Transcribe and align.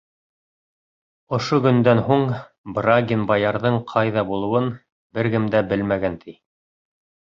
Ошо 1.39 1.59
көндән 1.65 2.01
һуң, 2.09 2.25
Брагин 2.79 3.29
баярҙың 3.35 3.81
ҡайҙа 3.95 4.27
булыуын 4.33 4.75
бер 5.17 5.35
кем 5.37 5.51
дә 5.57 5.67
белмәгән, 5.73 6.23
ти. 6.27 6.41